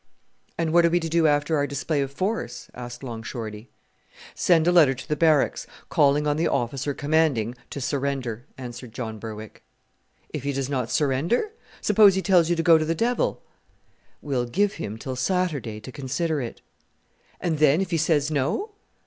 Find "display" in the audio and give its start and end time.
1.67-2.01